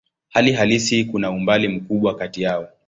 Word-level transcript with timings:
Hali 0.29 0.53
halisi 0.53 1.05
kuna 1.05 1.31
umbali 1.31 1.67
mkubwa 1.67 2.15
kati 2.15 2.41
yao. 2.41 2.67